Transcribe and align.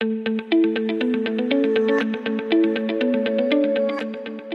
thank 0.00 0.28
you 0.28 0.35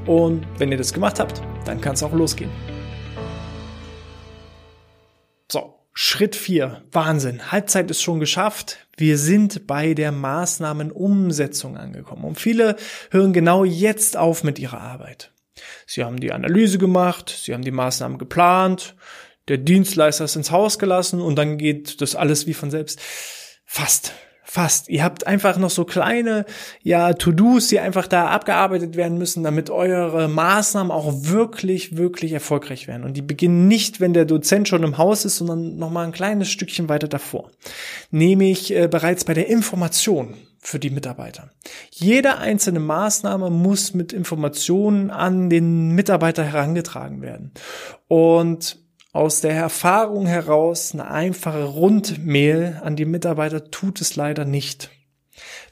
und 0.07 0.47
wenn 0.57 0.73
ihr 0.73 0.79
das 0.79 0.95
gemacht 0.95 1.21
habt, 1.21 1.43
dann 1.67 1.83
kann 1.83 1.93
es 1.93 2.03
auch 2.03 2.15
losgehen. 2.15 2.51
So, 5.53 5.75
Schritt 5.97 6.35
4. 6.35 6.83
Wahnsinn. 6.91 7.53
Halbzeit 7.53 7.89
ist 7.89 8.03
schon 8.03 8.19
geschafft. 8.19 8.79
Wir 8.97 9.17
sind 9.17 9.69
bei 9.69 9.95
der 9.95 10.11
Maßnahmenumsetzung 10.11 11.77
angekommen. 11.77 12.25
Und 12.25 12.41
viele 12.41 12.75
hören 13.13 13.33
genau 13.33 13.65
jetzt 13.65 14.17
auf 14.17 14.43
mit 14.43 14.59
ihrer 14.59 14.81
Arbeit. 14.81 15.31
Sie 15.87 16.03
haben 16.03 16.19
die 16.19 16.33
Analyse 16.33 16.79
gemacht, 16.79 17.29
sie 17.45 17.55
haben 17.55 17.63
die 17.63 17.71
Maßnahmen 17.71 18.19
geplant, 18.19 18.97
der 19.47 19.59
Dienstleister 19.59 20.25
ist 20.25 20.35
ins 20.35 20.51
Haus 20.51 20.81
gelassen 20.81 21.21
und 21.21 21.37
dann 21.37 21.59
geht 21.59 22.01
das 22.01 22.17
alles 22.17 22.49
wie 22.49 22.55
von 22.55 22.73
selbst. 22.73 23.01
Fast. 23.65 24.13
Fast. 24.47 24.91
Ihr 24.91 25.03
habt 25.03 25.27
einfach 25.27 25.57
noch 25.57 25.71
so 25.71 25.87
kleine, 25.87 26.45
ja, 26.83 27.15
To-Dos, 27.15 27.69
die 27.69 27.81
einfach 27.81 28.07
da 28.07 28.29
abgearbeitet 28.29 28.95
werden 28.95 29.17
müssen, 29.17 29.43
damit 29.43 29.71
eure 29.71 30.29
Maßnahmen 30.29 30.93
auch 30.93 31.13
wirklich, 31.23 31.97
wirklich 31.97 32.33
erfolgreich 32.33 32.87
werden. 32.87 33.05
Und 33.05 33.17
die 33.17 33.23
beginnen 33.23 33.69
nicht, 33.69 34.01
wenn 34.01 34.13
der 34.13 34.27
Dozent 34.27 34.69
schon 34.69 34.83
im 34.83 34.99
Haus 34.99 35.25
ist, 35.25 35.39
sondern 35.39 35.77
nochmal 35.77 36.05
ein 36.07 36.13
kleines 36.13 36.51
Stückchen 36.51 36.91
weiter 36.91 37.09
davor. 37.09 37.51
Nämlich 38.11 38.75
äh, 38.75 38.87
bereits 38.87 39.25
bei 39.25 39.33
der 39.33 39.49
Information 39.49 40.35
für 40.61 40.79
die 40.79 40.91
Mitarbeiter. 40.91 41.51
Jede 41.91 42.37
einzelne 42.37 42.81
Maßnahme 42.81 43.49
muss 43.51 43.95
mit 43.95 44.13
Informationen 44.13 45.11
an 45.11 45.49
den 45.49 45.91
Mitarbeiter 45.91 46.45
herangetragen 46.45 47.23
werden. 47.23 47.53
Und 48.09 48.84
aus 49.15 49.41
der 49.41 49.53
Erfahrung 49.53 50.27
heraus, 50.27 50.93
eine 50.93 51.09
einfache 51.09 51.63
Rundmail 51.63 52.81
an 52.83 52.97
die 52.97 53.05
Mitarbeiter 53.05 53.71
tut 53.71 54.01
es 54.01 54.17
leider 54.17 54.45
nicht. 54.45 54.91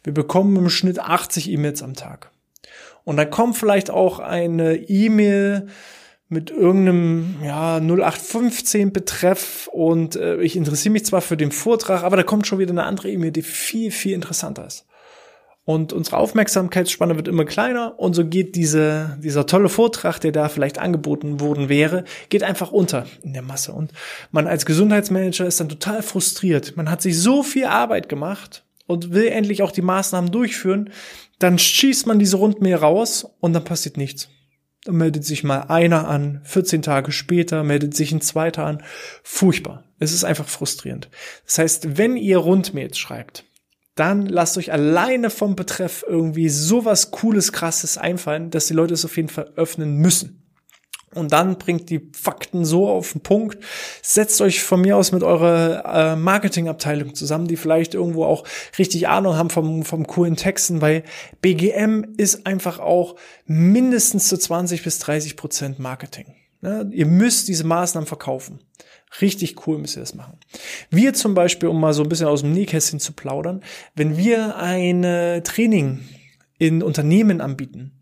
Wir 0.04 0.14
bekommen 0.14 0.56
im 0.56 0.70
Schnitt 0.70 1.00
80 1.00 1.50
E-Mails 1.50 1.82
am 1.82 1.94
Tag. 1.94 2.30
Und 3.02 3.16
dann 3.16 3.30
kommt 3.30 3.56
vielleicht 3.56 3.90
auch 3.90 4.20
eine 4.20 4.76
E-Mail 4.76 5.66
mit 6.28 6.52
irgendeinem 6.52 7.34
ja 7.42 7.78
0815 7.78 8.92
Betreff 8.92 9.68
und 9.72 10.14
äh, 10.14 10.40
ich 10.40 10.54
interessiere 10.54 10.92
mich 10.92 11.04
zwar 11.04 11.20
für 11.20 11.36
den 11.36 11.50
Vortrag, 11.50 12.04
aber 12.04 12.16
da 12.16 12.22
kommt 12.22 12.46
schon 12.46 12.60
wieder 12.60 12.70
eine 12.70 12.84
andere 12.84 13.10
E-Mail, 13.10 13.32
die 13.32 13.42
viel 13.42 13.90
viel 13.90 14.14
interessanter 14.14 14.64
ist. 14.64 14.86
Und 15.64 15.92
unsere 15.92 16.16
Aufmerksamkeitsspanne 16.16 17.14
wird 17.14 17.28
immer 17.28 17.44
kleiner 17.44 17.98
und 17.98 18.14
so 18.14 18.24
geht 18.26 18.56
diese, 18.56 19.16
dieser 19.22 19.46
tolle 19.46 19.68
Vortrag, 19.68 20.18
der 20.18 20.32
da 20.32 20.48
vielleicht 20.48 20.78
angeboten 20.78 21.38
worden 21.38 21.68
wäre, 21.68 22.04
geht 22.30 22.42
einfach 22.42 22.72
unter 22.72 23.06
in 23.22 23.32
der 23.32 23.42
Masse. 23.42 23.72
Und 23.72 23.92
man 24.32 24.48
als 24.48 24.66
Gesundheitsmanager 24.66 25.46
ist 25.46 25.60
dann 25.60 25.68
total 25.68 26.02
frustriert. 26.02 26.76
Man 26.76 26.90
hat 26.90 27.00
sich 27.00 27.16
so 27.16 27.44
viel 27.44 27.66
Arbeit 27.66 28.08
gemacht 28.08 28.64
und 28.86 29.12
will 29.12 29.28
endlich 29.28 29.62
auch 29.62 29.70
die 29.70 29.82
Maßnahmen 29.82 30.32
durchführen. 30.32 30.90
Dann 31.38 31.60
schießt 31.60 32.08
man 32.08 32.18
diese 32.18 32.38
Rundmail 32.38 32.74
raus 32.74 33.24
und 33.38 33.52
dann 33.52 33.64
passiert 33.64 33.96
nichts. 33.96 34.28
Dann 34.84 34.96
meldet 34.96 35.24
sich 35.24 35.44
mal 35.44 35.60
einer 35.68 36.08
an, 36.08 36.40
14 36.42 36.82
Tage 36.82 37.12
später 37.12 37.62
meldet 37.62 37.94
sich 37.94 38.10
ein 38.10 38.20
zweiter 38.20 38.66
an. 38.66 38.82
Furchtbar. 39.22 39.84
Es 40.00 40.12
ist 40.12 40.24
einfach 40.24 40.48
frustrierend. 40.48 41.08
Das 41.44 41.58
heißt, 41.58 41.98
wenn 41.98 42.16
ihr 42.16 42.38
Rundmails 42.38 42.98
schreibt, 42.98 43.44
dann 43.94 44.26
lasst 44.26 44.56
euch 44.56 44.72
alleine 44.72 45.30
vom 45.30 45.54
Betreff 45.54 46.04
irgendwie 46.06 46.48
sowas 46.48 47.10
Cooles, 47.10 47.52
Krasses 47.52 47.98
einfallen, 47.98 48.50
dass 48.50 48.66
die 48.66 48.74
Leute 48.74 48.94
es 48.94 49.04
auf 49.04 49.16
jeden 49.16 49.28
Fall 49.28 49.52
öffnen 49.56 49.96
müssen. 49.96 50.42
Und 51.14 51.32
dann 51.32 51.58
bringt 51.58 51.90
die 51.90 52.10
Fakten 52.14 52.64
so 52.64 52.88
auf 52.88 53.12
den 53.12 53.20
Punkt. 53.20 53.62
Setzt 54.00 54.40
euch 54.40 54.62
von 54.62 54.80
mir 54.80 54.96
aus 54.96 55.12
mit 55.12 55.22
eurer 55.22 56.12
äh, 56.12 56.16
Marketingabteilung 56.16 57.14
zusammen, 57.14 57.48
die 57.48 57.56
vielleicht 57.56 57.94
irgendwo 57.94 58.24
auch 58.24 58.44
richtig 58.78 59.08
Ahnung 59.08 59.36
haben 59.36 59.50
vom, 59.50 59.84
vom 59.84 60.06
coolen 60.06 60.36
Texten, 60.36 60.80
weil 60.80 61.04
BGM 61.42 62.14
ist 62.16 62.46
einfach 62.46 62.78
auch 62.78 63.16
mindestens 63.44 64.28
zu 64.28 64.38
20 64.38 64.82
bis 64.82 65.00
30 65.00 65.36
Prozent 65.36 65.78
Marketing. 65.78 66.34
Ne? 66.62 66.88
Ihr 66.92 67.06
müsst 67.06 67.48
diese 67.48 67.64
Maßnahmen 67.64 68.06
verkaufen. 68.06 68.60
Richtig 69.20 69.66
cool 69.66 69.78
müsst 69.78 69.96
ihr 69.96 70.00
das 70.00 70.14
machen. 70.14 70.38
Wir 70.90 71.12
zum 71.12 71.34
Beispiel, 71.34 71.68
um 71.68 71.78
mal 71.80 71.92
so 71.92 72.02
ein 72.02 72.08
bisschen 72.08 72.28
aus 72.28 72.40
dem 72.40 72.52
Nähkästchen 72.52 72.98
zu 72.98 73.12
plaudern, 73.12 73.62
wenn 73.94 74.16
wir 74.16 74.56
ein 74.56 75.02
Training 75.44 76.00
in 76.58 76.82
Unternehmen 76.82 77.40
anbieten, 77.40 78.01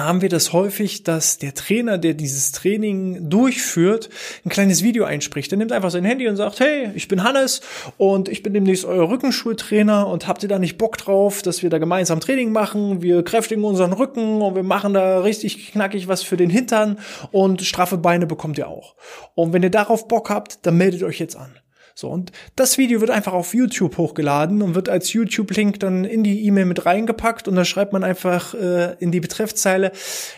haben 0.00 0.22
wir 0.22 0.28
das 0.28 0.52
häufig, 0.52 1.02
dass 1.02 1.38
der 1.38 1.54
Trainer, 1.54 1.98
der 1.98 2.14
dieses 2.14 2.52
Training 2.52 3.28
durchführt, 3.28 4.08
ein 4.44 4.48
kleines 4.48 4.82
Video 4.82 5.04
einspricht. 5.04 5.50
Der 5.50 5.58
nimmt 5.58 5.72
einfach 5.72 5.90
sein 5.90 6.04
Handy 6.04 6.28
und 6.28 6.36
sagt, 6.36 6.60
hey, 6.60 6.90
ich 6.94 7.08
bin 7.08 7.22
Hannes 7.24 7.60
und 7.98 8.28
ich 8.28 8.42
bin 8.42 8.54
demnächst 8.54 8.84
euer 8.84 9.08
Rückenschultrainer 9.08 10.06
und 10.06 10.26
habt 10.26 10.42
ihr 10.42 10.48
da 10.48 10.58
nicht 10.58 10.78
Bock 10.78 10.96
drauf, 10.96 11.42
dass 11.42 11.62
wir 11.62 11.70
da 11.70 11.78
gemeinsam 11.78 12.20
Training 12.20 12.52
machen? 12.52 13.02
Wir 13.02 13.22
kräftigen 13.22 13.64
unseren 13.64 13.92
Rücken 13.92 14.40
und 14.40 14.54
wir 14.54 14.62
machen 14.62 14.94
da 14.94 15.20
richtig 15.20 15.72
knackig 15.72 16.08
was 16.08 16.22
für 16.22 16.36
den 16.36 16.50
Hintern 16.50 16.98
und 17.30 17.62
straffe 17.62 17.98
Beine 17.98 18.26
bekommt 18.26 18.58
ihr 18.58 18.68
auch. 18.68 18.94
Und 19.34 19.52
wenn 19.52 19.62
ihr 19.62 19.70
darauf 19.70 20.08
Bock 20.08 20.30
habt, 20.30 20.64
dann 20.64 20.76
meldet 20.76 21.02
euch 21.02 21.18
jetzt 21.18 21.36
an. 21.36 21.61
So, 21.94 22.08
und 22.08 22.32
das 22.56 22.78
Video 22.78 23.00
wird 23.00 23.10
einfach 23.10 23.32
auf 23.32 23.54
YouTube 23.54 23.98
hochgeladen 23.98 24.62
und 24.62 24.74
wird 24.74 24.88
als 24.88 25.12
YouTube-Link 25.12 25.80
dann 25.80 26.04
in 26.04 26.24
die 26.24 26.46
E-Mail 26.46 26.64
mit 26.64 26.86
reingepackt 26.86 27.48
und 27.48 27.56
da 27.56 27.64
schreibt 27.64 27.92
man 27.92 28.02
einfach 28.02 28.54
äh, 28.54 28.94
in 28.98 29.12
die 29.12 29.20
Betreffzeile, 29.20 29.92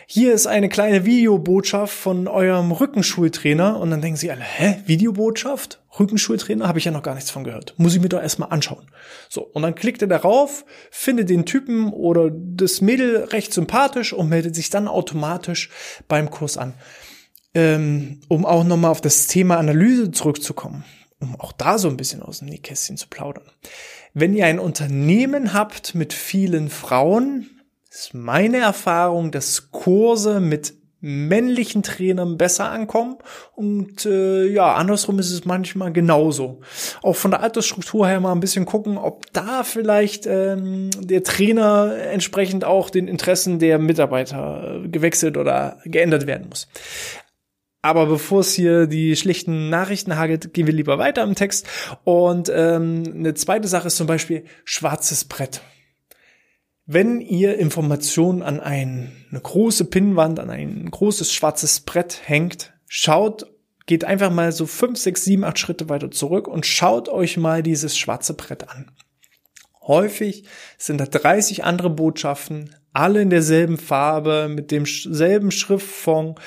hier 0.06 0.34
ist 0.34 0.46
eine 0.46 0.68
kleine 0.68 1.04
Videobotschaft 1.04 1.94
von 1.94 2.26
eurem 2.26 2.72
Rückenschultrainer 2.72 3.78
und 3.78 3.90
dann 3.90 4.00
denken 4.00 4.16
sie 4.16 4.30
alle, 4.30 4.42
hä, 4.42 4.82
Videobotschaft? 4.86 5.80
Rückenschultrainer? 5.98 6.66
Habe 6.66 6.80
ich 6.80 6.86
ja 6.86 6.90
noch 6.90 7.04
gar 7.04 7.14
nichts 7.14 7.30
von 7.30 7.44
gehört. 7.44 7.74
Muss 7.76 7.94
ich 7.94 8.02
mir 8.02 8.08
doch 8.08 8.20
erstmal 8.20 8.50
anschauen. 8.50 8.90
So, 9.28 9.42
und 9.42 9.62
dann 9.62 9.76
klickt 9.76 10.02
er 10.02 10.08
darauf, 10.08 10.64
findet 10.90 11.30
den 11.30 11.46
Typen 11.46 11.92
oder 11.92 12.32
das 12.32 12.80
Mädel 12.80 13.24
recht 13.24 13.52
sympathisch 13.52 14.12
und 14.12 14.28
meldet 14.28 14.56
sich 14.56 14.70
dann 14.70 14.88
automatisch 14.88 15.70
beim 16.08 16.30
Kurs 16.30 16.58
an. 16.58 16.74
Ähm, 17.54 18.20
um 18.26 18.44
auch 18.44 18.64
nochmal 18.64 18.90
auf 18.90 19.00
das 19.00 19.28
Thema 19.28 19.58
Analyse 19.58 20.10
zurückzukommen 20.10 20.84
um 21.24 21.40
auch 21.40 21.52
da 21.52 21.78
so 21.78 21.88
ein 21.88 21.96
bisschen 21.96 22.22
aus 22.22 22.38
dem 22.38 22.48
Nähkästchen 22.48 22.96
zu 22.96 23.08
plaudern. 23.08 23.50
Wenn 24.12 24.34
ihr 24.34 24.46
ein 24.46 24.60
Unternehmen 24.60 25.52
habt 25.52 25.94
mit 25.94 26.12
vielen 26.12 26.68
Frauen, 26.70 27.50
ist 27.90 28.14
meine 28.14 28.58
Erfahrung, 28.58 29.30
dass 29.30 29.70
Kurse 29.70 30.40
mit 30.40 30.74
männlichen 31.04 31.82
Trainern 31.82 32.38
besser 32.38 32.70
ankommen 32.70 33.18
und 33.54 34.06
äh, 34.06 34.46
ja, 34.46 34.72
andersrum 34.72 35.18
ist 35.18 35.30
es 35.32 35.44
manchmal 35.44 35.92
genauso. 35.92 36.62
Auch 37.02 37.14
von 37.14 37.30
der 37.30 37.42
Altersstruktur 37.42 38.08
her 38.08 38.20
mal 38.20 38.32
ein 38.32 38.40
bisschen 38.40 38.64
gucken, 38.64 38.96
ob 38.96 39.30
da 39.34 39.64
vielleicht 39.64 40.26
ähm, 40.26 40.88
der 40.98 41.22
Trainer 41.22 41.94
entsprechend 42.10 42.64
auch 42.64 42.88
den 42.88 43.06
Interessen 43.06 43.58
der 43.58 43.78
Mitarbeiter 43.78 44.80
gewechselt 44.84 45.36
oder 45.36 45.76
geändert 45.84 46.26
werden 46.26 46.48
muss. 46.48 46.68
Aber 47.84 48.06
bevor 48.06 48.40
es 48.40 48.54
hier 48.54 48.86
die 48.86 49.14
schlichten 49.14 49.68
Nachrichten 49.68 50.16
hagelt, 50.16 50.54
gehen 50.54 50.66
wir 50.66 50.72
lieber 50.72 50.96
weiter 50.96 51.22
im 51.22 51.34
Text. 51.34 51.66
Und 52.02 52.50
ähm, 52.50 53.02
eine 53.14 53.34
zweite 53.34 53.68
Sache 53.68 53.88
ist 53.88 53.98
zum 53.98 54.06
Beispiel 54.06 54.46
schwarzes 54.64 55.26
Brett. 55.26 55.60
Wenn 56.86 57.20
ihr 57.20 57.58
Informationen 57.58 58.40
an 58.40 58.58
ein, 58.58 59.12
eine 59.30 59.38
große 59.38 59.84
Pinnwand, 59.84 60.40
an 60.40 60.48
ein 60.48 60.90
großes 60.90 61.30
schwarzes 61.30 61.80
Brett 61.80 62.22
hängt, 62.24 62.72
schaut, 62.88 63.52
geht 63.84 64.06
einfach 64.06 64.30
mal 64.30 64.50
so 64.52 64.64
fünf, 64.64 64.98
sechs, 64.98 65.22
sieben, 65.22 65.44
acht 65.44 65.58
Schritte 65.58 65.90
weiter 65.90 66.10
zurück 66.10 66.48
und 66.48 66.64
schaut 66.64 67.10
euch 67.10 67.36
mal 67.36 67.62
dieses 67.62 67.98
schwarze 67.98 68.32
Brett 68.32 68.66
an. 68.66 68.92
Häufig 69.86 70.44
sind 70.78 71.00
da 71.00 71.06
30 71.06 71.64
andere 71.64 71.90
Botschaften, 71.90 72.74
alle 72.94 73.20
in 73.20 73.30
derselben 73.30 73.76
Farbe, 73.76 74.48
mit 74.48 74.70
demselben 74.70 75.50
Schriftfond, 75.50 76.38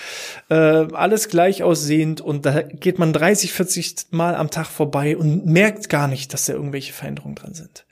äh, 0.50 0.56
alles 0.56 1.28
gleich 1.28 1.62
aussehend 1.62 2.22
und 2.22 2.46
da 2.46 2.62
geht 2.62 3.00
man 3.00 3.14
30, 3.14 3.52
40 3.52 3.96
Mal 4.12 4.36
am 4.36 4.50
Tag 4.50 4.68
vorbei 4.68 5.18
und 5.18 5.46
merkt 5.46 5.90
gar 5.90 6.08
nicht, 6.08 6.34
dass 6.34 6.46
da 6.46 6.54
irgendwelche 6.54 6.94
Veränderungen 6.94 7.36
dran 7.36 7.54
sind. 7.54 7.86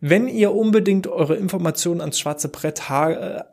Wenn 0.00 0.26
ihr 0.28 0.52
unbedingt 0.52 1.06
eure 1.06 1.36
Informationen 1.36 2.00
ans 2.00 2.18
schwarze 2.18 2.48
Brett 2.48 2.88
ha 2.88 3.10
äh, 3.10 3.44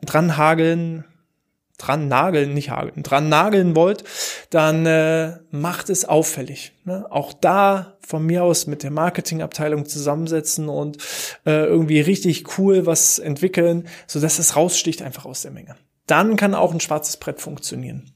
dran 1.78 2.08
nageln, 2.08 2.52
nicht 2.52 2.70
hageln, 2.70 3.02
dran 3.02 3.28
nageln 3.28 3.74
wollt, 3.74 4.04
dann 4.50 4.84
äh, 4.84 5.38
macht 5.50 5.88
es 5.88 6.04
auffällig. 6.04 6.72
Ne? 6.84 7.06
Auch 7.10 7.32
da 7.32 7.96
von 8.06 8.26
mir 8.26 8.42
aus 8.44 8.66
mit 8.66 8.82
der 8.82 8.90
Marketingabteilung 8.90 9.86
zusammensetzen 9.86 10.68
und 10.68 10.98
äh, 11.46 11.64
irgendwie 11.64 12.00
richtig 12.00 12.58
cool 12.58 12.84
was 12.84 13.18
entwickeln, 13.18 13.88
so 14.06 14.20
dass 14.20 14.38
es 14.38 14.56
raussticht 14.56 15.02
einfach 15.02 15.24
aus 15.24 15.42
der 15.42 15.52
Menge. 15.52 15.76
Dann 16.06 16.36
kann 16.36 16.54
auch 16.54 16.72
ein 16.72 16.80
schwarzes 16.80 17.16
Brett 17.18 17.40
funktionieren. 17.40 18.12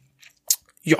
Ja, 0.84 0.98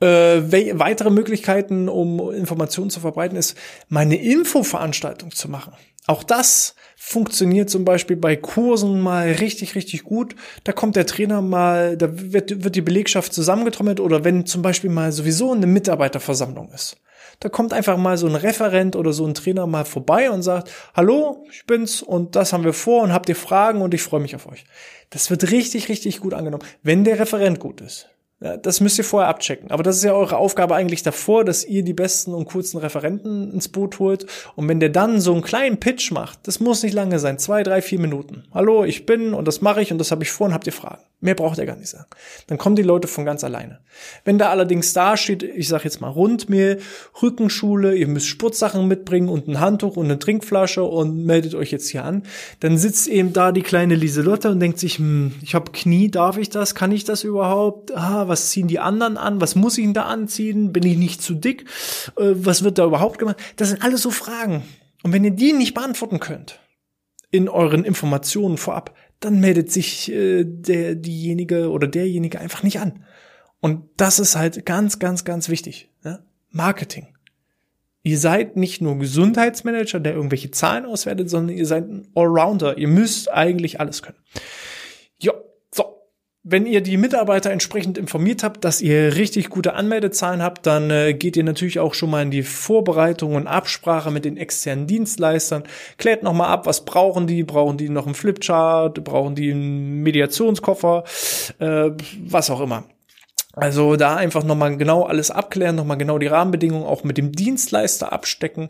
äh, 0.00 0.42
weitere 0.78 1.10
Möglichkeiten, 1.10 1.88
um 1.88 2.32
Informationen 2.32 2.90
zu 2.90 2.98
verbreiten, 2.98 3.38
ist, 3.38 3.56
meine 3.88 4.16
Infoveranstaltung 4.16 5.30
zu 5.30 5.48
machen. 5.48 5.74
Auch 6.06 6.24
das 6.24 6.74
funktioniert 6.96 7.70
zum 7.70 7.84
Beispiel 7.84 8.16
bei 8.16 8.36
Kursen 8.36 9.00
mal 9.00 9.30
richtig, 9.32 9.74
richtig 9.76 10.02
gut. 10.02 10.34
Da 10.64 10.72
kommt 10.72 10.96
der 10.96 11.06
Trainer 11.06 11.42
mal, 11.42 11.96
da 11.96 12.08
wird, 12.10 12.64
wird 12.64 12.74
die 12.74 12.80
Belegschaft 12.80 13.32
zusammengetrommelt 13.32 14.00
oder 14.00 14.24
wenn 14.24 14.46
zum 14.46 14.62
Beispiel 14.62 14.90
mal 14.90 15.12
sowieso 15.12 15.52
eine 15.52 15.66
Mitarbeiterversammlung 15.66 16.70
ist. 16.72 16.96
Da 17.38 17.48
kommt 17.48 17.72
einfach 17.72 17.96
mal 17.96 18.16
so 18.18 18.26
ein 18.26 18.36
Referent 18.36 18.94
oder 18.94 19.12
so 19.12 19.26
ein 19.26 19.34
Trainer 19.34 19.66
mal 19.66 19.84
vorbei 19.84 20.30
und 20.30 20.42
sagt, 20.42 20.70
hallo, 20.94 21.44
ich 21.50 21.66
bin's 21.66 22.02
und 22.02 22.36
das 22.36 22.52
haben 22.52 22.64
wir 22.64 22.72
vor 22.72 23.02
und 23.02 23.12
habt 23.12 23.28
ihr 23.28 23.36
Fragen 23.36 23.80
und 23.80 23.94
ich 23.94 24.02
freue 24.02 24.20
mich 24.20 24.36
auf 24.36 24.46
euch. 24.46 24.64
Das 25.10 25.30
wird 25.30 25.50
richtig, 25.50 25.88
richtig 25.88 26.20
gut 26.20 26.34
angenommen, 26.34 26.64
wenn 26.82 27.04
der 27.04 27.18
Referent 27.18 27.58
gut 27.58 27.80
ist. 27.80 28.11
Ja, 28.42 28.56
das 28.56 28.80
müsst 28.80 28.98
ihr 28.98 29.04
vorher 29.04 29.28
abchecken. 29.28 29.70
Aber 29.70 29.82
das 29.82 29.96
ist 29.96 30.02
ja 30.02 30.14
eure 30.14 30.36
Aufgabe 30.36 30.74
eigentlich 30.74 31.02
davor, 31.04 31.44
dass 31.44 31.64
ihr 31.64 31.84
die 31.84 31.92
besten 31.92 32.34
und 32.34 32.46
coolsten 32.46 32.78
Referenten 32.78 33.52
ins 33.52 33.68
Boot 33.68 34.00
holt. 34.00 34.26
Und 34.56 34.68
wenn 34.68 34.80
der 34.80 34.88
dann 34.88 35.20
so 35.20 35.32
einen 35.32 35.42
kleinen 35.42 35.78
Pitch 35.78 36.10
macht, 36.10 36.40
das 36.48 36.58
muss 36.58 36.82
nicht 36.82 36.94
lange 36.94 37.20
sein, 37.20 37.38
zwei, 37.38 37.62
drei, 37.62 37.80
vier 37.82 38.00
Minuten. 38.00 38.44
Hallo, 38.52 38.84
ich 38.84 39.06
bin 39.06 39.32
und 39.32 39.46
das 39.46 39.60
mache 39.60 39.80
ich 39.80 39.92
und 39.92 39.98
das 39.98 40.10
habe 40.10 40.24
ich 40.24 40.32
vor 40.32 40.48
und 40.48 40.54
habt 40.54 40.66
ihr 40.66 40.72
Fragen. 40.72 41.02
Mehr 41.22 41.36
braucht 41.36 41.56
er 41.58 41.66
gar 41.66 41.76
nicht 41.76 41.88
sagen. 41.88 42.06
Dann 42.48 42.58
kommen 42.58 42.74
die 42.74 42.82
Leute 42.82 43.06
von 43.06 43.24
ganz 43.24 43.44
alleine. 43.44 43.78
Wenn 44.24 44.38
da 44.38 44.50
allerdings 44.50 44.92
da 44.92 45.16
steht, 45.16 45.44
ich 45.44 45.68
sage 45.68 45.84
jetzt 45.84 46.00
mal 46.00 46.08
Rundmehl, 46.08 46.80
Rückenschule, 47.22 47.94
ihr 47.94 48.08
müsst 48.08 48.26
Sportsachen 48.26 48.88
mitbringen 48.88 49.28
und 49.28 49.46
ein 49.46 49.60
Handtuch 49.60 49.96
und 49.96 50.06
eine 50.06 50.18
Trinkflasche 50.18 50.82
und 50.82 51.24
meldet 51.24 51.54
euch 51.54 51.70
jetzt 51.70 51.88
hier 51.88 52.04
an, 52.04 52.24
dann 52.58 52.76
sitzt 52.76 53.06
eben 53.06 53.32
da 53.32 53.52
die 53.52 53.62
kleine 53.62 53.94
Lieselotte 53.94 54.50
und 54.50 54.58
denkt 54.58 54.80
sich, 54.80 54.98
hm, 54.98 55.36
ich 55.42 55.54
habe 55.54 55.70
Knie, 55.70 56.10
darf 56.10 56.38
ich 56.38 56.50
das? 56.50 56.74
Kann 56.74 56.90
ich 56.90 57.04
das 57.04 57.22
überhaupt? 57.22 57.96
Ah, 57.96 58.26
was 58.26 58.50
ziehen 58.50 58.66
die 58.66 58.80
anderen 58.80 59.16
an? 59.16 59.40
Was 59.40 59.54
muss 59.54 59.78
ich 59.78 59.84
denn 59.84 59.94
da 59.94 60.06
anziehen? 60.06 60.72
Bin 60.72 60.82
ich 60.82 60.96
nicht 60.96 61.22
zu 61.22 61.34
dick? 61.34 61.66
Äh, 62.16 62.32
was 62.34 62.64
wird 62.64 62.78
da 62.78 62.84
überhaupt 62.84 63.20
gemacht? 63.20 63.36
Das 63.54 63.68
sind 63.68 63.84
alles 63.84 64.02
so 64.02 64.10
Fragen. 64.10 64.64
Und 65.04 65.12
wenn 65.12 65.22
ihr 65.22 65.30
die 65.30 65.52
nicht 65.52 65.74
beantworten 65.74 66.18
könnt, 66.18 66.58
in 67.30 67.48
euren 67.48 67.84
Informationen 67.84 68.58
vorab, 68.58 68.92
dann 69.24 69.40
meldet 69.40 69.70
sich 69.70 70.10
äh, 70.10 70.44
der, 70.44 70.94
diejenige 70.94 71.70
oder 71.70 71.88
derjenige 71.88 72.40
einfach 72.40 72.62
nicht 72.62 72.80
an. 72.80 73.04
Und 73.60 73.84
das 73.96 74.18
ist 74.18 74.36
halt 74.36 74.66
ganz, 74.66 74.98
ganz, 74.98 75.24
ganz 75.24 75.48
wichtig. 75.48 75.90
Ne? 76.02 76.24
Marketing. 76.50 77.14
Ihr 78.02 78.18
seid 78.18 78.56
nicht 78.56 78.82
nur 78.82 78.98
Gesundheitsmanager, 78.98 80.00
der 80.00 80.14
irgendwelche 80.14 80.50
Zahlen 80.50 80.86
auswertet, 80.86 81.30
sondern 81.30 81.56
ihr 81.56 81.66
seid 81.66 81.88
ein 81.88 82.08
Allrounder. 82.14 82.76
Ihr 82.76 82.88
müsst 82.88 83.30
eigentlich 83.30 83.78
alles 83.78 84.02
können. 84.02 84.18
Ja, 85.20 85.32
wenn 86.44 86.66
ihr 86.66 86.80
die 86.80 86.96
Mitarbeiter 86.96 87.50
entsprechend 87.50 87.96
informiert 87.96 88.42
habt, 88.42 88.64
dass 88.64 88.80
ihr 88.80 89.14
richtig 89.14 89.48
gute 89.48 89.74
Anmeldezahlen 89.74 90.42
habt, 90.42 90.66
dann 90.66 90.90
äh, 90.90 91.14
geht 91.14 91.36
ihr 91.36 91.44
natürlich 91.44 91.78
auch 91.78 91.94
schon 91.94 92.10
mal 92.10 92.22
in 92.22 92.32
die 92.32 92.42
Vorbereitung 92.42 93.36
und 93.36 93.46
Absprache 93.46 94.10
mit 94.10 94.24
den 94.24 94.36
externen 94.36 94.88
Dienstleistern. 94.88 95.62
Klärt 95.98 96.24
nochmal 96.24 96.48
ab, 96.48 96.66
was 96.66 96.84
brauchen 96.84 97.28
die? 97.28 97.44
Brauchen 97.44 97.76
die 97.76 97.88
noch 97.88 98.06
einen 98.06 98.16
Flipchart? 98.16 99.04
Brauchen 99.04 99.36
die 99.36 99.52
einen 99.52 100.02
Mediationskoffer? 100.02 101.04
Äh, 101.60 101.90
was 102.26 102.50
auch 102.50 102.60
immer. 102.60 102.84
Also 103.52 103.94
da 103.94 104.16
einfach 104.16 104.42
nochmal 104.42 104.76
genau 104.76 105.04
alles 105.04 105.30
abklären, 105.30 105.76
nochmal 105.76 105.98
genau 105.98 106.18
die 106.18 106.26
Rahmenbedingungen 106.26 106.86
auch 106.86 107.04
mit 107.04 107.18
dem 107.18 107.30
Dienstleister 107.30 108.12
abstecken. 108.12 108.68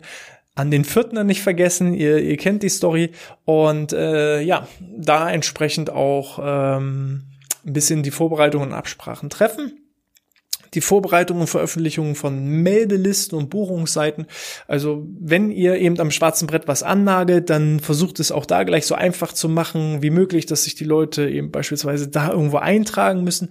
An 0.54 0.70
den 0.70 0.84
vierten 0.84 1.26
nicht 1.26 1.40
vergessen, 1.40 1.94
ihr, 1.94 2.18
ihr 2.18 2.36
kennt 2.36 2.62
die 2.62 2.68
Story. 2.68 3.12
Und 3.46 3.94
äh, 3.94 4.42
ja, 4.42 4.66
da 4.80 5.30
entsprechend 5.30 5.88
auch 5.88 6.38
ähm, 6.42 7.22
ein 7.64 7.72
bisschen 7.72 8.02
die 8.02 8.10
Vorbereitungen 8.10 8.68
und 8.68 8.74
Absprachen 8.74 9.30
treffen. 9.30 9.78
Die 10.74 10.80
Vorbereitung 10.80 11.40
und 11.40 11.48
Veröffentlichung 11.48 12.14
von 12.14 12.46
Meldelisten 12.46 13.36
und 13.36 13.50
Buchungsseiten. 13.50 14.26
Also 14.66 15.06
wenn 15.20 15.50
ihr 15.50 15.76
eben 15.76 16.00
am 16.00 16.10
schwarzen 16.10 16.46
Brett 16.46 16.66
was 16.66 16.82
annagelt, 16.82 17.50
dann 17.50 17.78
versucht 17.78 18.20
es 18.20 18.32
auch 18.32 18.46
da 18.46 18.64
gleich 18.64 18.86
so 18.86 18.94
einfach 18.94 19.34
zu 19.34 19.50
machen 19.50 20.02
wie 20.02 20.08
möglich, 20.08 20.46
dass 20.46 20.64
sich 20.64 20.74
die 20.74 20.84
Leute 20.84 21.28
eben 21.28 21.50
beispielsweise 21.50 22.08
da 22.08 22.30
irgendwo 22.30 22.56
eintragen 22.56 23.22
müssen. 23.22 23.50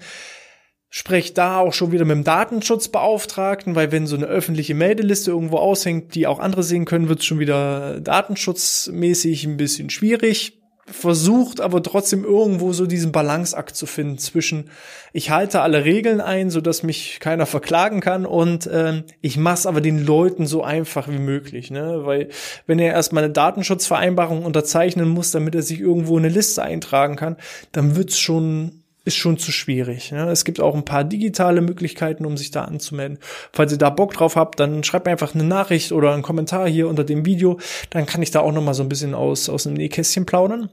Sprecht 0.90 1.38
da 1.38 1.60
auch 1.60 1.74
schon 1.74 1.92
wieder 1.92 2.06
mit 2.06 2.18
dem 2.18 2.24
Datenschutzbeauftragten, 2.24 3.76
weil 3.76 3.92
wenn 3.92 4.08
so 4.08 4.16
eine 4.16 4.26
öffentliche 4.26 4.74
Meldeliste 4.74 5.30
irgendwo 5.30 5.58
aushängt, 5.58 6.16
die 6.16 6.26
auch 6.26 6.40
andere 6.40 6.64
sehen 6.64 6.86
können, 6.86 7.08
wird 7.08 7.20
es 7.20 7.26
schon 7.26 7.40
wieder 7.40 8.02
datenschutzmäßig 8.02 9.46
ein 9.46 9.58
bisschen 9.58 9.92
schwierig 9.92 10.61
versucht 10.86 11.62
aber 11.62 11.84
trotzdem 11.84 12.24
irgendwo 12.24 12.74
so 12.74 12.86
diesen 12.86 13.12
Balanceakt 13.12 13.76
zu 13.76 13.86
finden 13.86 14.18
zwischen 14.18 14.70
ich 15.14 15.30
halte 15.30 15.62
alle 15.62 15.86
Regeln 15.86 16.22
ein, 16.22 16.50
so 16.50 16.62
dass 16.62 16.84
mich 16.84 17.20
keiner 17.20 17.46
verklagen 17.46 18.00
kann 18.00 18.26
und 18.26 18.70
ähm, 18.72 19.04
ich 19.22 19.38
mach's 19.38 19.66
aber 19.66 19.82
den 19.82 20.06
Leuten 20.06 20.46
so 20.48 20.64
einfach 20.64 21.08
wie 21.08 21.20
möglich, 21.20 21.70
ne? 21.70 22.02
Weil 22.06 22.30
wenn 22.66 22.80
er 22.80 22.94
erstmal 22.94 23.24
eine 23.24 23.34
Datenschutzvereinbarung 23.34 24.44
unterzeichnen 24.46 25.10
muss, 25.10 25.32
damit 25.32 25.56
er 25.56 25.62
sich 25.62 25.80
irgendwo 25.80 26.18
in 26.18 26.26
eine 26.26 26.34
Liste 26.34 26.64
eintragen 26.64 27.16
kann, 27.16 27.38
dann 27.72 27.96
wird's 27.96 28.18
schon 28.18 28.81
ist 29.04 29.16
schon 29.16 29.38
zu 29.38 29.52
schwierig. 29.52 30.12
Ne? 30.12 30.30
Es 30.30 30.46
gibt 30.46 30.60
auch 30.60 30.76
ein 30.76 30.86
paar 30.86 31.04
digitale 31.04 31.62
Möglichkeiten, 31.62 32.26
um 32.26 32.38
sich 32.38 32.52
da 32.52 32.64
anzumelden. 32.64 33.18
Falls 33.52 33.72
ihr 33.72 33.78
da 33.78 33.90
Bock 33.90 34.14
drauf 34.14 34.36
habt, 34.36 34.60
dann 34.60 34.84
schreibt 34.84 35.06
mir 35.06 35.12
einfach 35.12 35.34
eine 35.34 35.44
Nachricht 35.44 35.92
oder 35.92 36.14
einen 36.14 36.22
Kommentar 36.22 36.68
hier 36.68 36.88
unter 36.88 37.04
dem 37.04 37.26
Video. 37.26 37.60
Dann 37.90 38.06
kann 38.06 38.22
ich 38.22 38.32
da 38.32 38.42
auch 38.42 38.52
noch 38.52 38.64
mal 38.64 38.74
so 38.74 38.84
ein 38.84 38.90
bisschen 38.90 39.16
aus 39.16 39.50
aus 39.50 39.64
dem 39.64 39.74
Nähkästchen 39.74 40.26
plaudern. 40.26 40.70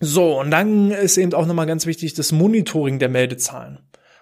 So, 0.00 0.40
und 0.40 0.50
dann 0.50 0.90
ist 0.90 1.16
eben 1.16 1.32
auch 1.32 1.46
nochmal 1.46 1.66
ganz 1.66 1.86
wichtig 1.86 2.12
das 2.12 2.32
Monitoring 2.32 2.98
der 2.98 3.08
Meldezahlen. 3.08 3.78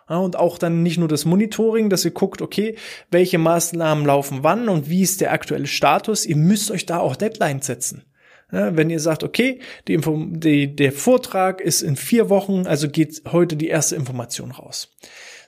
Ja, 0.08 0.18
und 0.18 0.36
auch 0.36 0.58
dann 0.58 0.82
nicht 0.82 0.98
nur 0.98 1.08
das 1.08 1.24
Monitoring, 1.24 1.88
dass 1.88 2.04
ihr 2.04 2.10
guckt, 2.10 2.42
okay, 2.42 2.76
welche 3.10 3.38
Maßnahmen 3.38 4.04
laufen 4.04 4.42
wann 4.42 4.68
und 4.68 4.88
wie 4.88 5.02
ist 5.02 5.20
der 5.20 5.32
aktuelle 5.32 5.66
Status. 5.66 6.26
Ihr 6.26 6.36
müsst 6.36 6.70
euch 6.70 6.86
da 6.86 6.98
auch 6.98 7.16
Deadlines 7.16 7.66
setzen. 7.66 8.04
Wenn 8.50 8.90
ihr 8.90 9.00
sagt, 9.00 9.24
okay, 9.24 9.60
die 9.88 9.94
Info 9.94 10.16
die, 10.30 10.74
der 10.74 10.92
Vortrag 10.92 11.60
ist 11.60 11.82
in 11.82 11.96
vier 11.96 12.28
Wochen, 12.30 12.66
also 12.66 12.88
geht 12.88 13.22
heute 13.32 13.56
die 13.56 13.68
erste 13.68 13.96
Information 13.96 14.50
raus. 14.52 14.94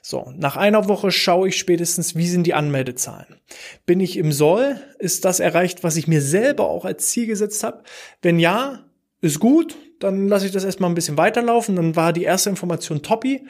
So, 0.01 0.31
nach 0.37 0.55
einer 0.55 0.87
Woche 0.87 1.11
schaue 1.11 1.49
ich 1.49 1.57
spätestens, 1.57 2.15
wie 2.15 2.27
sind 2.27 2.47
die 2.47 2.53
Anmeldezahlen. 2.53 3.41
Bin 3.85 3.99
ich 3.99 4.17
im 4.17 4.31
Soll? 4.31 4.79
Ist 4.99 5.25
das 5.25 5.39
erreicht, 5.39 5.83
was 5.83 5.97
ich 5.97 6.07
mir 6.07 6.21
selber 6.21 6.69
auch 6.69 6.85
als 6.85 7.07
Ziel 7.07 7.27
gesetzt 7.27 7.63
habe? 7.63 7.83
Wenn 8.21 8.39
ja, 8.39 8.85
ist 9.19 9.39
gut, 9.39 9.75
dann 9.99 10.27
lasse 10.27 10.45
ich 10.45 10.51
das 10.51 10.63
erstmal 10.63 10.89
ein 10.89 10.95
bisschen 10.95 11.17
weiterlaufen. 11.17 11.75
Dann 11.75 11.95
war 11.95 12.13
die 12.13 12.23
erste 12.23 12.49
Information 12.49 13.01
toppi. 13.01 13.47